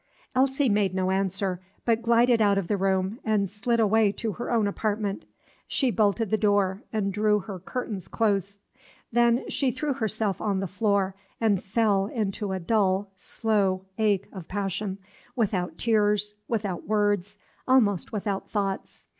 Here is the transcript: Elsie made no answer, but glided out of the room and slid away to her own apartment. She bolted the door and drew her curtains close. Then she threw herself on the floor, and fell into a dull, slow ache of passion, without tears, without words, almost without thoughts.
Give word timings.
Elsie 0.33 0.67
made 0.67 0.95
no 0.95 1.11
answer, 1.11 1.61
but 1.85 2.01
glided 2.01 2.41
out 2.41 2.57
of 2.57 2.67
the 2.67 2.75
room 2.75 3.19
and 3.23 3.47
slid 3.47 3.79
away 3.79 4.11
to 4.11 4.31
her 4.31 4.49
own 4.51 4.65
apartment. 4.65 5.25
She 5.67 5.91
bolted 5.91 6.31
the 6.31 6.39
door 6.39 6.81
and 6.91 7.13
drew 7.13 7.37
her 7.41 7.59
curtains 7.59 8.07
close. 8.07 8.61
Then 9.11 9.47
she 9.47 9.69
threw 9.69 9.93
herself 9.93 10.41
on 10.41 10.59
the 10.59 10.65
floor, 10.65 11.13
and 11.39 11.63
fell 11.63 12.07
into 12.07 12.51
a 12.51 12.59
dull, 12.59 13.11
slow 13.15 13.85
ache 13.99 14.27
of 14.33 14.47
passion, 14.47 14.97
without 15.35 15.77
tears, 15.77 16.33
without 16.47 16.87
words, 16.87 17.37
almost 17.67 18.11
without 18.11 18.49
thoughts. 18.49 19.05